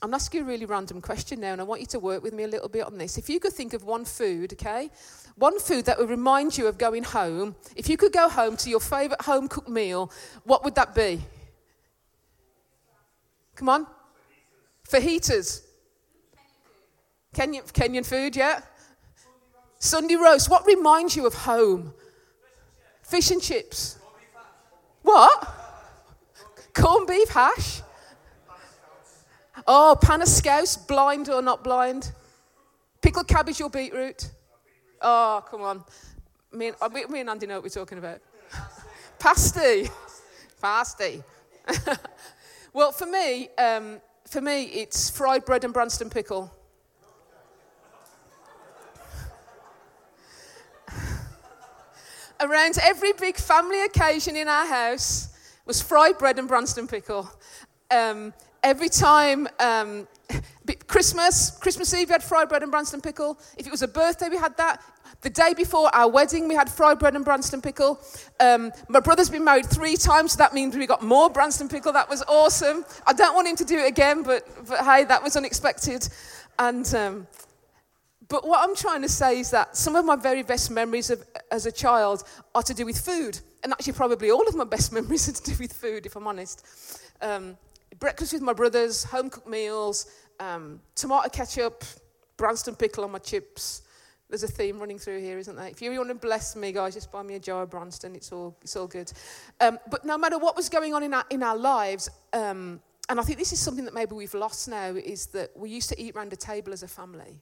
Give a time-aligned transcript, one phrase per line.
[0.00, 2.32] I'm asking you a really random question now, and I want you to work with
[2.32, 3.18] me a little bit on this.
[3.18, 4.90] If you could think of one food, okay,
[5.34, 8.70] one food that would remind you of going home, if you could go home to
[8.70, 10.12] your favourite home cooked meal,
[10.44, 11.20] what would that be?
[13.56, 13.86] Come on.
[14.88, 15.62] Fajitas.
[17.34, 18.60] Kenyan, Kenyan food, yeah?
[19.80, 20.48] Sunday roast.
[20.48, 21.92] What reminds you of home?
[23.02, 23.98] Fish and chips.
[25.02, 25.48] What?
[26.72, 27.82] Corned beef hash?
[29.66, 32.12] Oh, pan of scouse, blind or not blind?
[33.00, 34.30] Pickled cabbage or beetroot?
[35.00, 35.84] Oh, come on.
[36.52, 38.20] Me and, uh, me and Andy know what we're talking about.
[39.18, 39.88] Pasty.
[40.60, 41.22] Pasty.
[42.72, 46.52] well, for me, um, for me, it's fried bread and Branston pickle.
[52.40, 55.28] Around every big family occasion in our house
[55.66, 57.28] was fried bread and Branston pickle.
[57.90, 58.32] Um,
[58.68, 60.06] every time um,
[60.86, 63.40] Christmas, Christmas Eve, we had fried bread and Branston pickle.
[63.56, 64.82] If it was a birthday, we had that.
[65.22, 67.98] The day before our wedding, we had fried bread and Branston pickle.
[68.38, 71.94] Um, my brother's been married three times, so that means we got more Branston pickle.
[71.94, 72.84] That was awesome.
[73.06, 76.06] I don't want him to do it again, but, but hey, that was unexpected.
[76.58, 77.26] And, um,
[78.28, 81.24] but what I'm trying to say is that some of my very best memories of,
[81.50, 82.22] as a child
[82.54, 83.40] are to do with food.
[83.64, 86.26] And actually, probably all of my best memories are to do with food, if I'm
[86.26, 86.64] honest.
[87.22, 87.56] Um,
[87.98, 90.06] breakfast with my brothers, home cooked meals,
[90.40, 91.84] um, tomato ketchup,
[92.36, 93.82] Branston pickle on my chips.
[94.28, 95.68] There's a theme running through here, isn't there?
[95.68, 98.14] If you want to bless me, guys, just buy me a jar of Branston.
[98.14, 99.10] It's all, it's all good.
[99.60, 103.18] Um, but no matter what was going on in our, in our lives, um, and
[103.18, 106.00] I think this is something that maybe we've lost now, is that we used to
[106.00, 107.40] eat around a table as a family.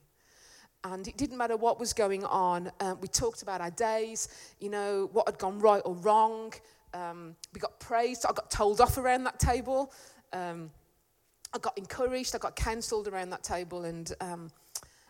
[0.84, 2.70] And it didn't matter what was going on.
[2.78, 4.28] Um, we talked about our days,
[4.60, 6.52] you know, what had gone right or wrong.
[6.94, 8.24] Um, we got praised.
[8.24, 9.92] I got told off around that table.
[10.36, 10.70] Um,
[11.54, 13.84] I got encouraged, I got counselled around that table.
[13.84, 14.50] And, um,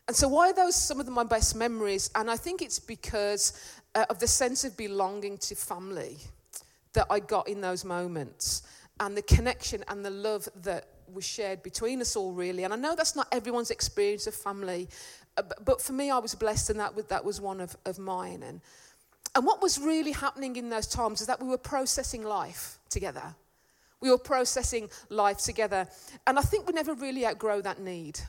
[0.06, 2.10] and so, why are those some of my best memories?
[2.14, 3.60] And I think it's because
[3.94, 6.19] uh, of the sense of belonging to family
[6.92, 8.62] that I got in those moments
[9.00, 12.64] and the connection and the love that was shared between us all, really.
[12.64, 14.88] And I know that's not everyone's experience of family,
[15.37, 17.98] uh, but for me, I was blessed, and that was, that was one of, of
[17.98, 18.43] mine.
[18.43, 18.60] And,
[19.34, 23.34] and what was really happening in those times is that we were processing life together.
[24.06, 25.89] We were processing life together.
[26.28, 28.21] And I think we never really outgrow that need.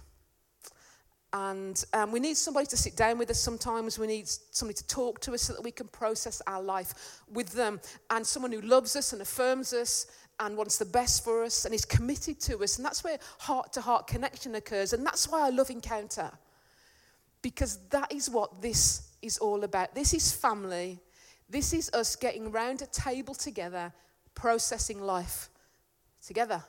[1.31, 3.99] And um, we need somebody to sit down with us sometimes.
[3.99, 7.51] We need somebody to talk to us so that we can process our life with
[7.51, 7.79] them.
[8.09, 10.07] And someone who loves us and affirms us
[10.39, 12.77] and wants the best for us and is committed to us.
[12.77, 14.93] And that's where heart to heart connection occurs.
[14.93, 16.31] And that's why I love Encounter.
[17.43, 19.93] Because that is what this is all about.
[19.93, 20.97] This is family.
[21.47, 23.93] This is us getting round a table together,
[24.33, 25.51] processing life
[26.27, 26.63] together.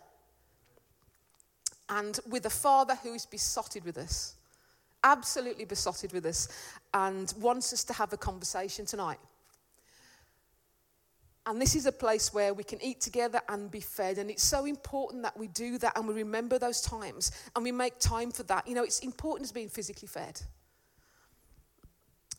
[1.89, 4.35] And with a father who is besotted with us,
[5.05, 6.49] absolutely besotted with us,
[6.95, 9.19] and wants us to have a conversation tonight.
[11.47, 14.19] And this is a place where we can eat together and be fed.
[14.19, 17.73] And it's so important that we do that and we remember those times and we
[17.73, 18.69] make time for that.
[18.69, 20.43] You know, it's important as being physically fed.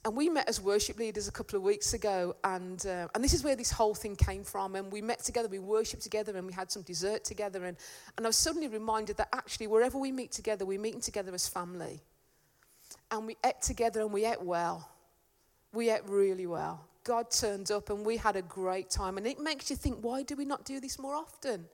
[0.05, 3.33] And we met as worship leaders a couple of weeks ago, and, uh, and this
[3.33, 4.75] is where this whole thing came from.
[4.75, 7.65] And we met together, we worshipped together, and we had some dessert together.
[7.65, 7.75] And,
[8.17, 11.47] and I was suddenly reminded that actually, wherever we meet together, we're meeting together as
[11.47, 11.99] family.
[13.11, 14.89] And we ate together and we ate well.
[15.73, 16.85] We ate really well.
[17.03, 19.17] God turned up and we had a great time.
[19.17, 21.65] And it makes you think, why do we not do this more often?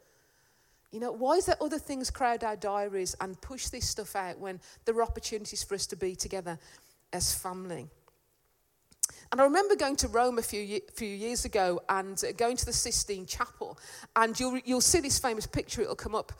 [0.91, 4.39] You know, why is that other things crowd our diaries and push this stuff out
[4.39, 6.57] when there are opportunities for us to be together
[7.11, 7.89] as family?
[9.31, 12.65] And I remember going to Rome a few, few years ago and uh, going to
[12.65, 13.77] the Sistine Chapel.
[14.15, 16.31] And you'll, you'll see this famous picture, it'll come up.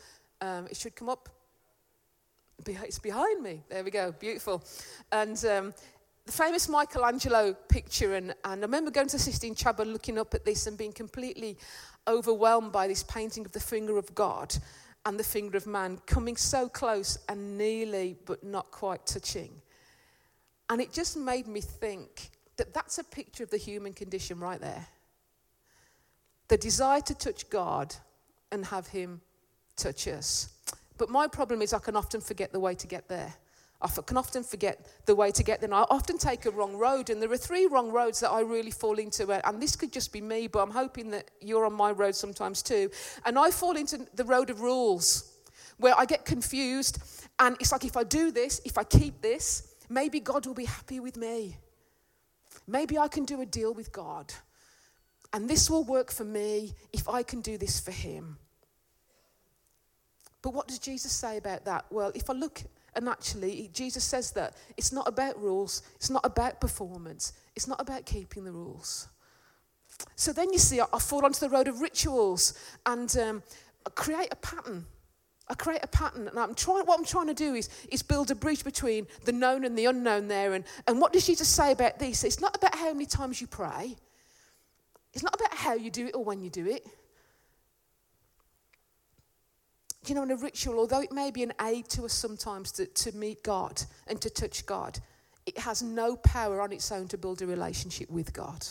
[0.42, 1.30] Um, it should come up.
[2.68, 3.64] It's behind me.
[3.70, 4.12] There we go.
[4.14, 4.64] Beautiful.
[5.12, 5.74] And um,
[6.26, 8.16] the famous Michelangelo picture.
[8.16, 10.94] And, and I remember going to the Sistine Chapel, looking up at this and being
[10.94, 11.58] completely
[12.08, 14.56] overwhelmed by this painting of the finger of God
[15.06, 19.62] and the finger of man coming so close and nearly but not quite touching.
[20.70, 24.60] And it just made me think that that's a picture of the human condition right
[24.60, 24.88] there.
[26.48, 27.96] The desire to touch God
[28.52, 29.22] and have Him
[29.76, 30.50] touch us.
[30.98, 33.34] But my problem is I can often forget the way to get there.
[33.82, 35.68] I can often forget the way to get there.
[35.68, 37.10] And I often take a wrong road.
[37.10, 39.30] And there are three wrong roads that I really fall into.
[39.48, 42.62] And this could just be me, but I'm hoping that you're on my road sometimes
[42.62, 42.90] too.
[43.26, 45.34] And I fall into the road of rules
[45.78, 47.00] where I get confused.
[47.40, 50.66] And it's like if I do this, if I keep this, maybe God will be
[50.66, 51.58] happy with me.
[52.68, 54.34] Maybe I can do a deal with God.
[55.34, 58.38] And this will work for me if I can do this for Him.
[60.42, 61.86] But what does Jesus say about that?
[61.90, 62.62] Well, if I look,
[62.96, 67.82] and actually, Jesus says that it's not about rules, it's not about performance, it's not
[67.82, 69.08] about keeping the rules.
[70.16, 72.54] So then you see, I, I fall onto the road of rituals
[72.86, 73.44] and um,
[73.96, 74.86] create a pattern.
[75.48, 76.86] I create a pattern, and I'm trying.
[76.86, 79.86] What I'm trying to do is, is build a bridge between the known and the
[79.86, 80.54] unknown there.
[80.54, 82.24] And, and what does Jesus say about this?
[82.24, 83.96] It's not about how many times you pray.
[85.14, 86.86] It's not about how you do it or when you do it.
[90.08, 92.86] You know, in a ritual, although it may be an aid to us sometimes to,
[92.86, 95.00] to meet God and to touch God,
[95.46, 98.66] it has no power on its own to build a relationship with God.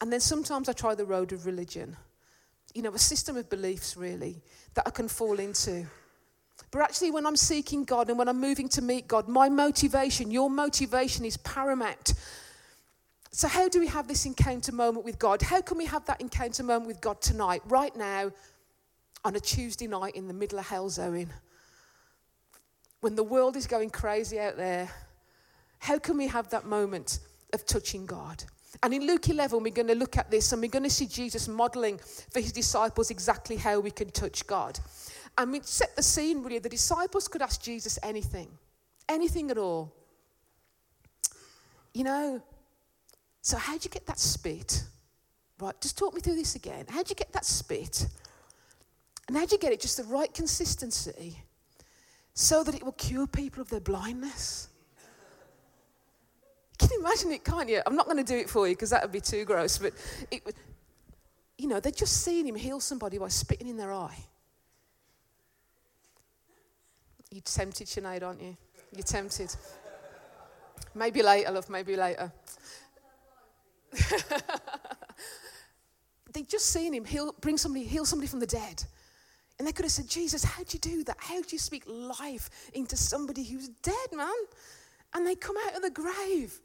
[0.00, 1.96] And then sometimes I try the road of religion.
[2.74, 4.42] You know, a system of beliefs, really,
[4.74, 5.86] that I can fall into.
[6.70, 10.30] But actually, when I'm seeking God and when I'm moving to meet God, my motivation,
[10.30, 12.14] your motivation is paramount.
[13.30, 15.42] So, how do we have this encounter moment with God?
[15.42, 18.30] How can we have that encounter moment with God tonight, right now,
[19.24, 21.28] on a Tuesday night in the middle of hell zone?
[23.00, 24.90] When the world is going crazy out there,
[25.78, 27.20] how can we have that moment
[27.52, 28.44] of touching God?
[28.82, 31.06] And in Luke 11, we're going to look at this and we're going to see
[31.06, 34.78] Jesus modeling for his disciples exactly how we can touch God.
[35.38, 36.58] And we set the scene really.
[36.58, 38.48] The disciples could ask Jesus anything,
[39.08, 39.92] anything at all.
[41.94, 42.42] You know,
[43.42, 44.84] so how'd you get that spit?
[45.60, 46.86] Right, just talk me through this again.
[46.88, 48.06] How'd you get that spit?
[49.28, 51.42] And how'd you get it just the right consistency
[52.34, 54.68] so that it will cure people of their blindness?
[56.82, 57.80] Can you imagine it, can't you?
[57.86, 59.92] I'm not going to do it for you because that would be too gross, but
[60.30, 60.42] it
[61.58, 64.18] you know, they're just seeing him heal somebody by spitting in their eye.
[67.30, 68.56] You're tempted, Sinead, aren't you?
[68.92, 69.54] You're tempted.
[70.94, 72.32] Maybe later, love, maybe later.
[76.32, 78.82] They'd just seen him heal, bring somebody, heal somebody from the dead.
[79.58, 81.16] And they could have said, Jesus, how'd you do that?
[81.18, 84.28] How'd you speak life into somebody who's dead, man?
[85.14, 86.58] And they come out of the grave.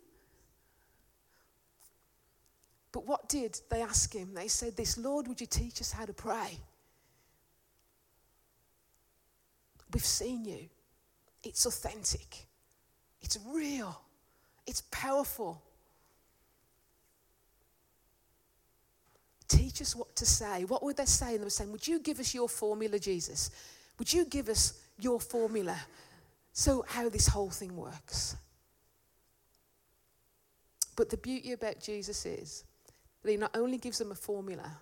[2.91, 4.33] But what did they ask him?
[4.33, 6.59] They said, This Lord, would you teach us how to pray?
[9.93, 10.69] We've seen you.
[11.43, 12.45] It's authentic,
[13.21, 14.01] it's real,
[14.65, 15.61] it's powerful.
[19.47, 20.65] Teach us what to say.
[20.65, 21.37] What would they say?
[21.37, 23.49] They were saying, Would you give us your formula, Jesus?
[23.97, 25.77] Would you give us your formula?
[26.51, 28.35] So, how this whole thing works.
[30.97, 32.65] But the beauty about Jesus is
[33.23, 34.77] that he not only gives them a formula,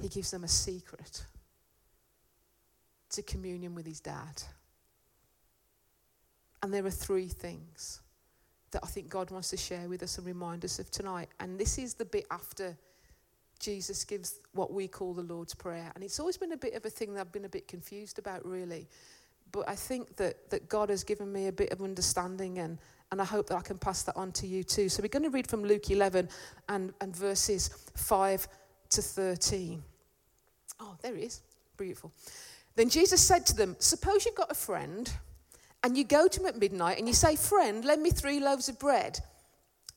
[0.00, 1.24] he gives them a secret
[3.10, 4.42] to communion with his dad.
[6.62, 8.00] And there are three things
[8.70, 11.28] that I think God wants to share with us and remind us of tonight.
[11.40, 12.76] And this is the bit after
[13.60, 15.92] Jesus gives what we call the Lord's Prayer.
[15.94, 18.18] And it's always been a bit of a thing that I've been a bit confused
[18.18, 18.88] about, really.
[19.52, 22.78] But I think that, that God has given me a bit of understanding and,
[23.12, 24.88] and I hope that I can pass that on to you too.
[24.88, 26.30] So we're going to read from Luke 11
[26.70, 28.48] and, and verses 5
[28.88, 29.82] to 13.
[30.80, 31.42] Oh, there he is.
[31.76, 32.10] Beautiful.
[32.74, 35.12] Then Jesus said to them, Suppose you've got a friend
[35.84, 38.70] and you go to him at midnight and you say, Friend, lend me three loaves
[38.70, 39.20] of bread.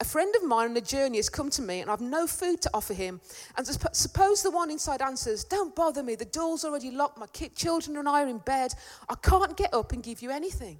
[0.01, 2.61] A friend of mine on a journey has come to me and I've no food
[2.63, 3.21] to offer him.
[3.55, 7.95] And suppose the one inside answers, Don't bother me, the door's already locked, my children
[7.95, 8.73] and I are in bed.
[9.07, 10.79] I can't get up and give you anything.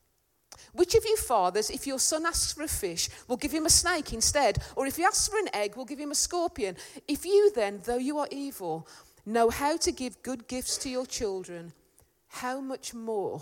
[0.73, 3.69] Which of you fathers, if your son asks for a fish, will give him a
[3.69, 4.59] snake instead?
[4.75, 6.75] Or if he asks for an egg, will give him a scorpion?
[7.07, 8.87] If you then, though you are evil,
[9.25, 11.73] know how to give good gifts to your children,
[12.27, 13.41] how much more,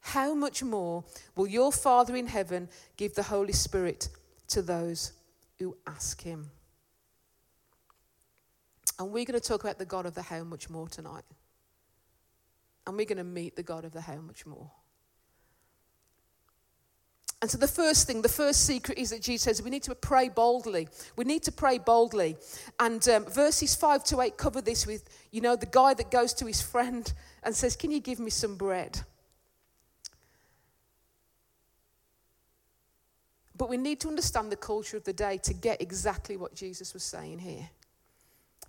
[0.00, 4.08] how much more will your Father in heaven give the Holy Spirit
[4.48, 5.12] to those
[5.58, 6.50] who ask him?
[8.98, 11.24] And we're going to talk about the God of the how much more tonight.
[12.86, 14.70] And we're going to meet the God of the how much more.
[17.42, 19.94] And so, the first thing, the first secret is that Jesus says we need to
[19.94, 20.88] pray boldly.
[21.16, 22.36] We need to pray boldly.
[22.80, 26.32] And um, verses 5 to 8 cover this with, you know, the guy that goes
[26.34, 27.12] to his friend
[27.42, 29.00] and says, Can you give me some bread?
[33.56, 36.92] But we need to understand the culture of the day to get exactly what Jesus
[36.92, 37.68] was saying here.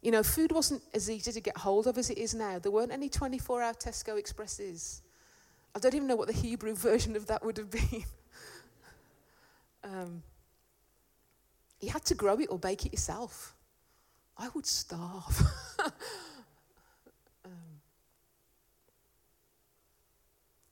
[0.01, 2.59] You know, food wasn't as easy to get hold of as it is now.
[2.59, 5.01] There weren't any 24 hour Tesco Expresses.
[5.73, 8.03] I don't even know what the Hebrew version of that would have been.
[9.85, 10.23] Um,
[11.79, 13.55] you had to grow it or bake it yourself.
[14.37, 15.41] I would starve.
[17.45, 17.51] um,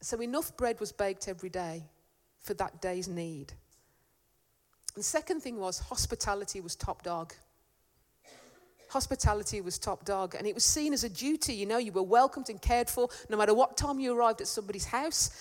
[0.01, 1.83] so, enough bread was baked every day
[2.41, 3.53] for that day's need.
[4.95, 7.33] The second thing was hospitality was top dog.
[8.89, 11.53] Hospitality was top dog, and it was seen as a duty.
[11.53, 14.47] You know, you were welcomed and cared for no matter what time you arrived at
[14.47, 15.31] somebody's house.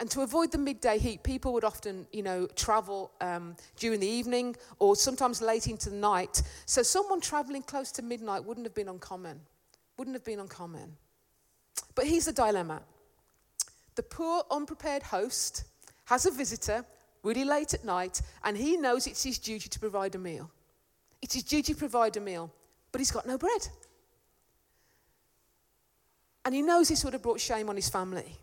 [0.00, 4.06] And to avoid the midday heat, people would often, you know, travel um, during the
[4.06, 6.42] evening or sometimes late into the night.
[6.66, 9.40] So someone traveling close to midnight wouldn't have been uncommon.
[9.96, 10.96] Wouldn't have been uncommon.
[11.94, 12.82] But here's the dilemma
[13.96, 15.64] the poor, unprepared host
[16.04, 16.84] has a visitor
[17.24, 20.48] really late at night, and he knows it's his duty to provide a meal.
[21.20, 22.52] It's his duty to provide a meal,
[22.92, 23.68] but he's got no bread.
[26.44, 28.36] And he knows this would have brought shame on his family.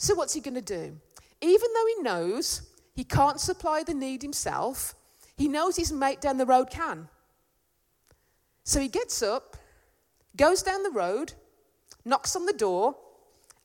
[0.00, 0.96] So, what's he going to do?
[1.42, 2.62] Even though he knows
[2.94, 4.94] he can't supply the need himself,
[5.36, 7.06] he knows his mate down the road can.
[8.64, 9.58] So, he gets up,
[10.34, 11.34] goes down the road,
[12.06, 12.96] knocks on the door,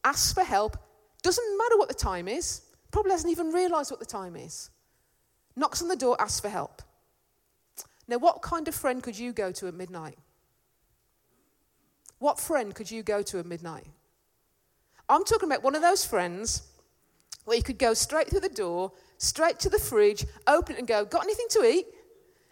[0.03, 0.75] asks for help,
[1.23, 4.71] doesn't matter what the time is, probably hasn't even realised what the time is.
[5.55, 6.81] Knocks on the door, asks for help.
[8.09, 10.17] Now, what kind of friend could you go to at midnight?
[12.19, 13.87] What friend could you go to at midnight?
[15.07, 16.63] I'm talking about one of those friends
[17.45, 20.87] where you could go straight through the door, straight to the fridge, open it and
[20.87, 21.85] go, Got anything to eat?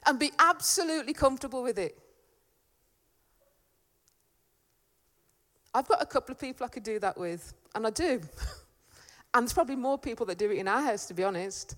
[0.06, 1.98] And be absolutely comfortable with it.
[5.74, 8.22] I've got a couple of people I could do that with, and I do.
[9.34, 11.76] and there's probably more people that do it in our house, to be honest.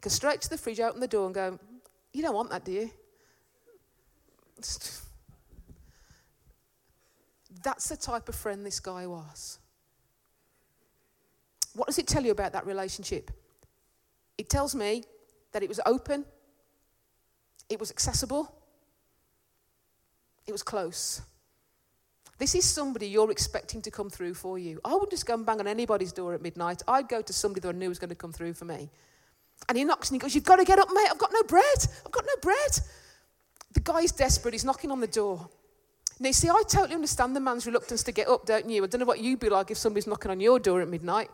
[0.00, 1.58] Go straight to the fridge, open the door, and go,
[2.12, 2.90] You don't want that, do you?
[7.62, 9.58] That's the type of friend this guy was.
[11.74, 13.30] What does it tell you about that relationship?
[14.38, 15.04] It tells me
[15.52, 16.24] that it was open,
[17.68, 18.54] it was accessible,
[20.46, 21.22] it was close.
[22.38, 24.80] This is somebody you're expecting to come through for you.
[24.82, 26.82] I wouldn't just go and bang on anybody's door at midnight.
[26.88, 28.88] I'd go to somebody that I knew was going to come through for me.
[29.68, 31.08] And he knocks and he goes, You've got to get up, mate.
[31.10, 31.86] I've got no bread.
[32.04, 32.80] I've got no bread.
[33.74, 34.54] The guy's desperate.
[34.54, 35.50] He's knocking on the door.
[36.22, 38.84] Now, you see, I totally understand the man's reluctance to get up, don't you?
[38.84, 41.30] I don't know what you'd be like if somebody's knocking on your door at midnight,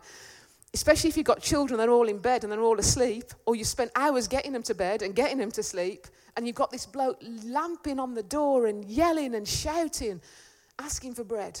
[0.73, 3.65] especially if you've got children, they're all in bed and they're all asleep, or you
[3.65, 6.85] spent hours getting them to bed and getting them to sleep, and you've got this
[6.85, 10.21] bloke lamping on the door and yelling and shouting,
[10.79, 11.59] asking for bread.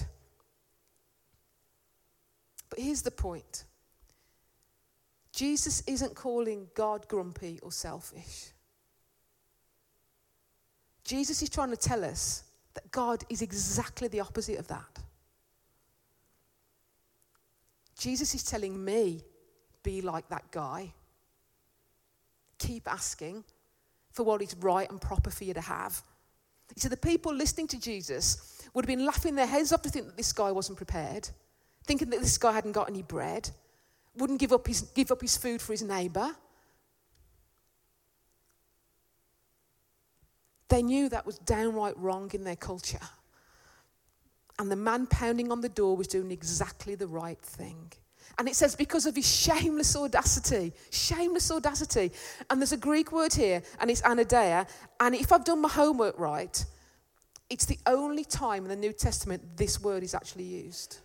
[2.69, 3.65] But here's the point
[5.33, 8.53] Jesus isn't calling God grumpy or selfish.
[11.03, 12.43] Jesus is trying to tell us
[12.77, 14.99] that God is exactly the opposite of that.
[17.97, 19.21] Jesus is telling me,
[19.81, 20.93] be like that guy.
[22.59, 23.43] Keep asking
[24.11, 26.03] for what is right and proper for you to have.
[26.75, 30.05] So the people listening to Jesus would have been laughing their heads off to think
[30.05, 31.27] that this guy wasn't prepared,
[31.85, 33.49] thinking that this guy hadn't got any bread,
[34.15, 36.35] wouldn't give up his, give up his food for his neighbour.
[40.69, 42.99] They knew that was downright wrong in their culture.
[44.59, 47.91] And the man pounding on the door was doing exactly the right thing.
[48.39, 52.11] And it says, because of his shameless audacity, shameless audacity.
[52.49, 54.67] And there's a Greek word here, and it's anaideia.
[54.99, 56.65] And if I've done my homework right,
[57.49, 60.99] it's the only time in the New Testament this word is actually used.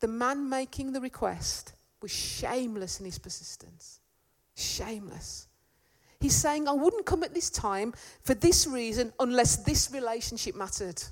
[0.00, 4.00] The man making the request was shameless in his persistence.
[4.56, 5.46] Shameless.
[6.20, 11.02] He's saying, I wouldn't come at this time for this reason unless this relationship mattered.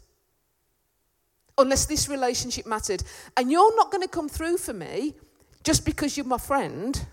[1.57, 3.03] Unless this relationship mattered.
[3.37, 5.15] And you're not going to come through for me
[5.65, 7.07] just because you're my friend.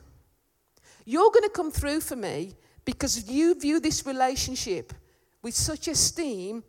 [1.05, 4.93] You're going to come through for me because you view this relationship
[5.41, 6.63] with such esteem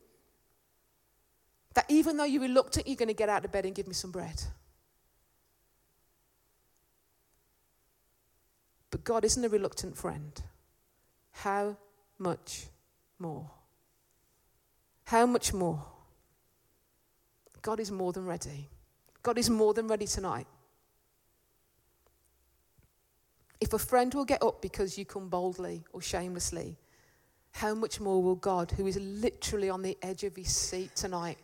[1.75, 3.95] that even though you're reluctant, you're going to get out of bed and give me
[3.95, 4.42] some bread.
[8.92, 10.40] But God isn't a reluctant friend.
[11.43, 11.76] How
[12.19, 12.66] much
[13.19, 13.50] more?
[15.05, 15.85] How much more?
[17.61, 18.71] God is more than ready.
[19.23, 20.47] God is more than ready tonight.
[23.61, 26.78] If a friend will get up because you come boldly or shamelessly,
[27.52, 31.38] how much more will God, who is literally on the edge of his seat tonight,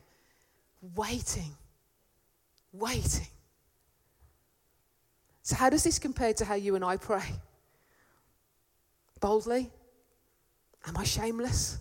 [0.95, 1.53] waiting,
[2.73, 3.29] waiting?
[5.43, 7.25] So, how does this compare to how you and I pray?
[9.21, 9.71] Boldly,
[10.87, 11.79] Am I shameless?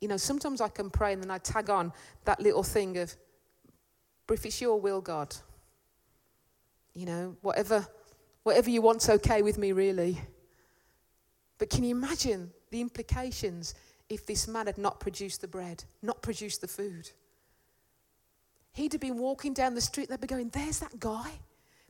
[0.00, 1.92] You know, sometimes I can pray and then I tag on
[2.24, 3.14] that little thing of,
[4.30, 5.34] if it's your will, God,
[6.94, 7.86] you know, whatever,
[8.44, 10.20] whatever you want's okay with me, really.
[11.58, 13.74] But can you imagine the implications
[14.08, 17.10] if this man had not produced the bread, not produced the food?
[18.72, 21.32] He'd have been walking down the street, they'd be going, There's that guy.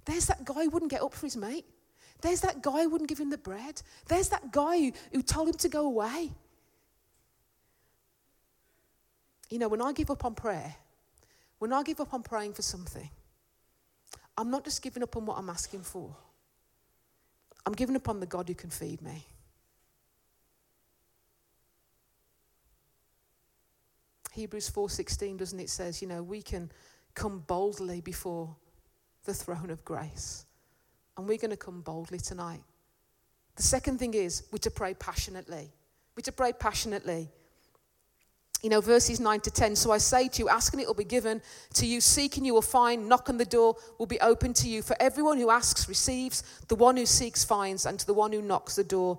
[0.06, 1.66] There's that guy who wouldn't get up for his mate.
[2.20, 3.82] There's that guy who wouldn't give him the bread.
[4.06, 6.32] There's that guy who, who told him to go away.
[9.48, 10.74] You know, when I give up on prayer,
[11.58, 13.10] when I give up on praying for something,
[14.36, 16.16] I'm not just giving up on what I'm asking for.
[17.66, 19.26] I'm giving up on the God who can feed me.
[24.32, 26.70] Hebrews 4:16 doesn't it says, you know, we can
[27.14, 28.56] come boldly before
[29.24, 30.46] the throne of grace.
[31.20, 32.62] And we're going to come boldly tonight.
[33.56, 35.70] The second thing is we're to pray passionately.
[36.16, 37.28] We're to pray passionately.
[38.62, 39.76] You know, verses 9 to 10.
[39.76, 41.42] So I say to you, ask and it will be given
[41.74, 44.80] to you, seek and you will find, knock the door will be open to you.
[44.80, 48.40] For everyone who asks receives, the one who seeks finds, and to the one who
[48.40, 49.18] knocks the door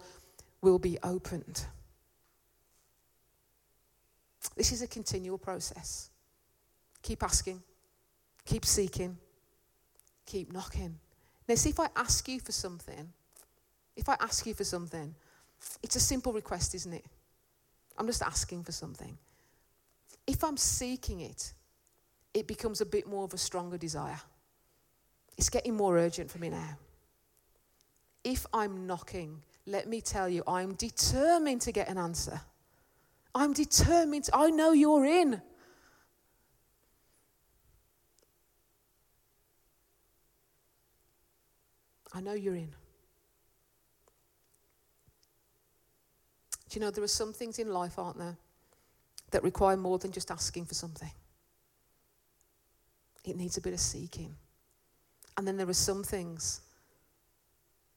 [0.63, 1.67] will be opened.
[4.57, 6.09] This is a continual process.
[7.03, 7.61] Keep asking,
[8.43, 9.17] keep seeking,
[10.25, 10.97] keep knocking.
[11.51, 13.11] Now, see, if I ask you for something,
[13.97, 15.13] if I ask you for something,
[15.83, 17.03] it's a simple request, isn't it?
[17.97, 19.17] I'm just asking for something.
[20.25, 21.51] If I'm seeking it,
[22.33, 24.21] it becomes a bit more of a stronger desire.
[25.37, 26.77] It's getting more urgent for me now.
[28.23, 32.39] If I'm knocking, let me tell you, I'm determined to get an answer.
[33.35, 34.23] I'm determined.
[34.23, 35.41] To, I know you're in.
[42.13, 42.73] I know you're in.
[46.69, 48.37] Do you know there are some things in life, aren't there,
[49.31, 51.11] that require more than just asking for something?
[53.25, 54.35] It needs a bit of seeking.
[55.37, 56.61] And then there are some things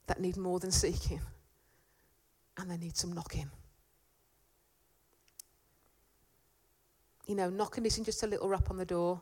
[0.06, 1.21] that need more than seeking,
[2.58, 3.50] and they need some knocking.
[7.26, 9.21] You know, knocking isn't just a little rap on the door.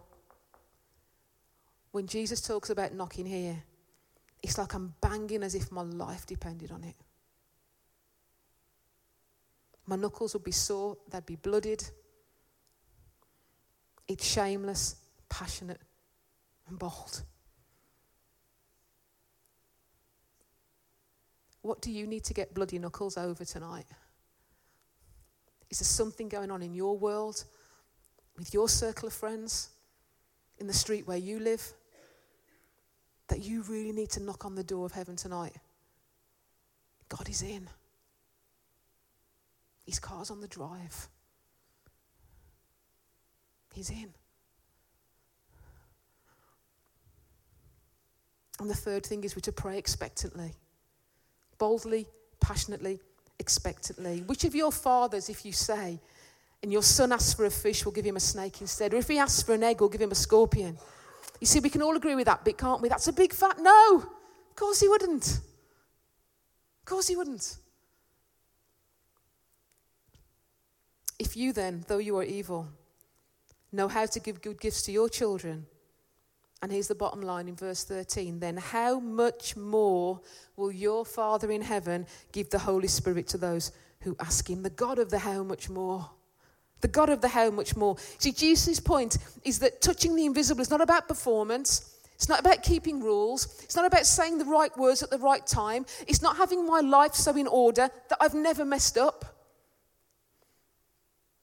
[1.93, 3.62] When Jesus talks about knocking here,
[4.43, 6.97] it's like I'm banging as if my life depended on it.
[9.87, 11.85] My knuckles would be sore, they'd be blooded.
[14.09, 14.97] It's shameless,
[15.29, 15.81] passionate,
[16.69, 17.23] and bold.
[21.63, 23.87] What do you need to get bloody knuckles over tonight?
[25.71, 27.45] Is there something going on in your world,
[28.37, 29.71] with your circle of friends,
[30.59, 31.73] in the street where you live?
[33.33, 35.55] That you really need to knock on the door of heaven tonight.
[37.09, 37.66] God is in.
[39.87, 41.09] His car's on the drive.
[43.73, 44.11] He's in.
[48.61, 50.53] And the third thing is we're to pray expectantly,
[51.57, 52.07] boldly,
[52.38, 53.01] passionately,
[53.38, 54.25] expectantly.
[54.27, 55.99] Which of your fathers, if you say,
[56.62, 58.92] and your son asks for a fish, will give him a snake instead?
[58.92, 60.77] Or if he asks for an egg, will give him a scorpion?
[61.43, 62.89] You see, we can all agree with that bit, can't we?
[62.89, 63.97] That's a big fat no.
[63.97, 65.27] Of course he wouldn't.
[65.27, 67.57] Of course he wouldn't.
[71.19, 72.69] If you then, though you are evil,
[73.73, 75.67] know how to give good gifts to your children,
[76.63, 80.21] and here's the bottom line in verse 13 then how much more
[80.55, 84.63] will your Father in heaven give the Holy Spirit to those who ask him?
[84.63, 86.09] The God of the how much more.
[86.83, 87.97] The God of the how much more.
[88.18, 91.97] See, Jesus' point is that touching the invisible is not about performance.
[92.14, 93.61] It's not about keeping rules.
[93.62, 95.87] It's not about saying the right words at the right time.
[96.07, 99.25] It's not having my life so in order that I've never messed up.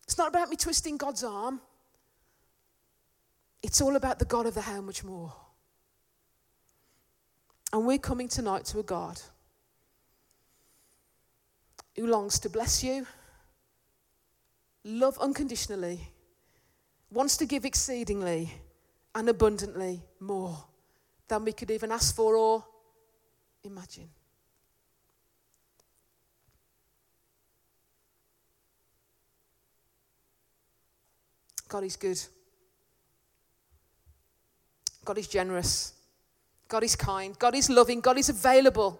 [0.04, 1.62] It's not about me twisting God's arm.
[3.64, 5.34] It's all about the God of the how much more.
[7.72, 9.22] And we're coming tonight to a God
[11.96, 13.06] who longs to bless you
[14.84, 16.00] love unconditionally,
[17.12, 18.54] wants to give exceedingly
[19.16, 20.58] and abundantly more
[21.28, 22.66] than we could even ask for or
[23.64, 24.10] imagine.
[31.68, 32.20] God is good.
[35.06, 35.94] God is generous.
[36.68, 37.38] God is kind.
[37.38, 38.02] God is loving.
[38.02, 39.00] God is available.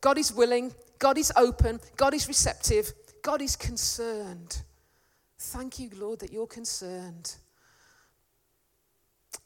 [0.00, 0.72] God is willing.
[0.98, 1.80] God is open.
[1.96, 2.92] God is receptive.
[3.22, 4.62] God is concerned.
[5.38, 7.36] Thank you, Lord, that you're concerned.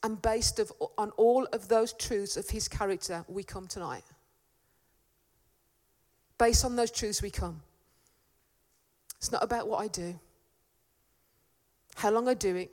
[0.03, 4.03] And based of, on all of those truths of his character, we come tonight.
[6.37, 7.61] Based on those truths, we come.
[9.17, 10.17] It's not about what I do.
[11.95, 12.71] how long I do it,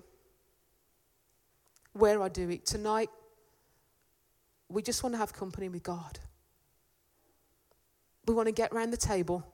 [1.93, 2.65] where I do it.
[2.65, 3.11] Tonight,
[4.69, 6.21] we just want to have company with God.
[8.27, 9.45] We want to get around the table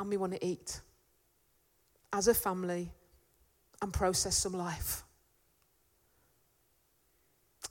[0.00, 0.80] and we want to eat
[2.12, 2.90] as a family
[3.80, 5.02] and process some life.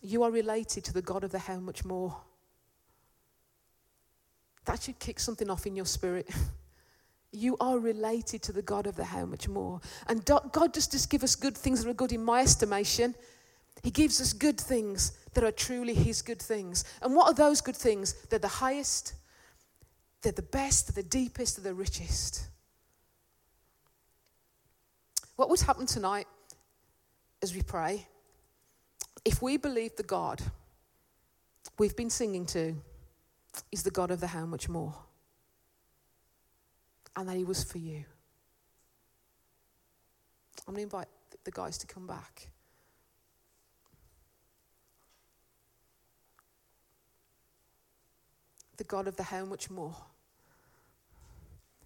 [0.02, 2.16] You are related to the God of the how much more.
[4.66, 6.30] That should kick something off in your spirit.
[7.34, 9.80] You are related to the God of the how much more.
[10.08, 13.16] And God does just give us good things that are good in my estimation.
[13.84, 16.84] He gives us good things that are truly His good things.
[17.02, 18.16] And what are those good things?
[18.30, 19.14] They're the highest,
[20.22, 22.48] they're the best, they're the deepest, they're the richest.
[25.42, 26.28] What would happen tonight
[27.42, 28.06] as we pray
[29.26, 30.40] if we believe the God
[31.80, 32.76] we've been singing to
[33.72, 34.94] is the God of the how much more?
[37.16, 38.06] and that He was for you.
[40.68, 41.08] I'm going to invite
[41.44, 42.50] the guys to come back.
[48.78, 49.96] The God of the how much more.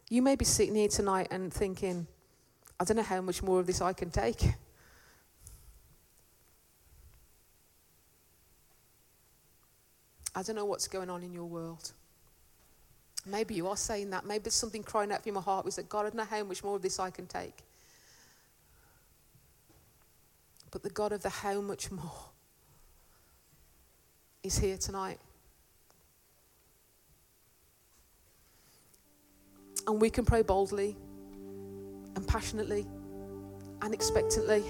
[0.09, 2.07] You may be sitting here tonight and thinking,
[2.79, 4.53] I don't know how much more of this I can take.
[10.35, 11.93] I don't know what's going on in your world.
[13.25, 14.25] Maybe you are saying that.
[14.25, 16.43] Maybe there's something crying out from my heart was that God, I don't know how
[16.43, 17.63] much more of this I can take.
[20.71, 22.11] But the God of the how much more
[24.43, 25.19] is here tonight.
[29.87, 30.97] And we can pray boldly
[32.15, 32.85] and passionately
[33.81, 34.63] and expectantly.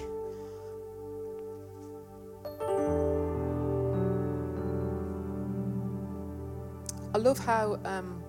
[7.14, 8.22] I love how um,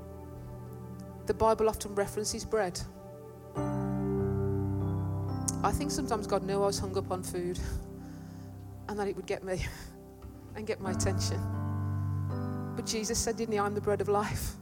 [1.26, 2.80] the Bible often references bread.
[5.64, 7.60] I think sometimes God knew I was hung up on food
[8.88, 9.66] and that it would get me
[10.56, 11.40] and get my attention.
[12.78, 14.54] But Jesus said, didn't he, I'm the bread of life.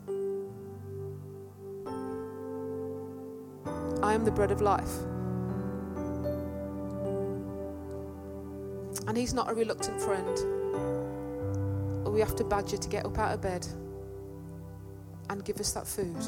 [4.06, 5.02] I am the bread of life.
[9.08, 10.38] And he's not a reluctant friend.
[12.06, 13.66] Or we have to badger to get up out of bed
[15.32, 16.24] and give us that food.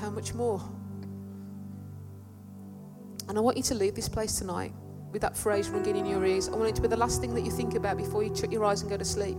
[0.00, 0.62] How much more?
[3.28, 4.72] And I want you to leave this place tonight
[5.12, 6.48] with that phrase ringing in your ears.
[6.48, 8.50] I want it to be the last thing that you think about before you shut
[8.50, 9.36] your eyes and go to sleep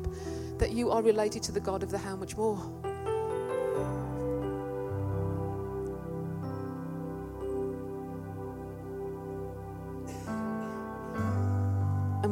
[0.60, 2.85] that you are related to the God of the how much more.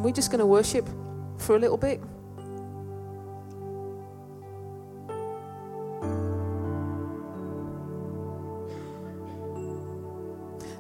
[0.04, 0.88] We're just going to worship
[1.38, 2.02] for a little bit.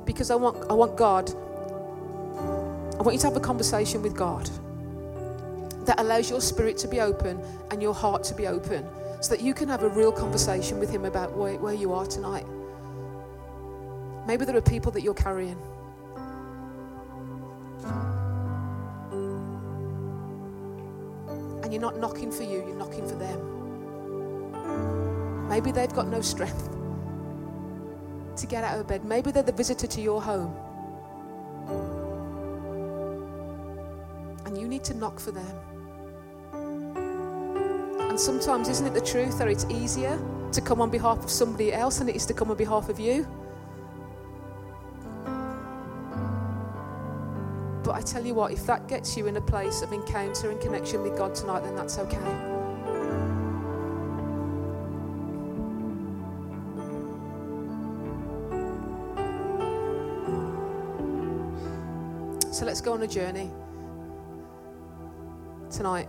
[0.06, 4.50] because I want, I want God, I want you to have a conversation with God
[5.86, 8.86] that allows your spirit to be open and your heart to be open
[9.22, 12.06] so that you can have a real conversation with Him about where, where you are
[12.06, 12.46] tonight.
[14.28, 15.58] Maybe there are people that you're carrying.
[21.84, 23.40] Not knocking for you, you're knocking for them.
[25.50, 26.70] Maybe they've got no strength
[28.38, 29.04] to get out of bed.
[29.04, 30.56] Maybe they're the visitor to your home.
[34.46, 35.56] And you need to knock for them.
[38.10, 40.18] And sometimes, isn't it the truth that it's easier
[40.54, 42.98] to come on behalf of somebody else than it is to come on behalf of
[42.98, 43.28] you?
[47.84, 50.60] But I tell you what, if that gets you in a place of encounter and
[50.62, 52.18] connection with God tonight, then that's okay.
[62.54, 63.52] So let's go on a journey
[65.70, 66.08] tonight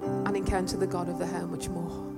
[0.00, 2.15] and encounter the God of the how much more.